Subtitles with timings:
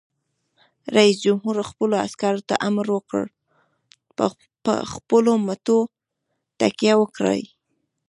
[0.95, 3.23] رئیس جمهور خپلو عسکرو ته امر وکړ؛
[4.65, 5.79] په خپلو مټو
[6.59, 7.41] تکیه وکړئ!